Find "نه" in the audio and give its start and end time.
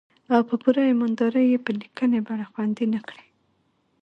2.95-2.99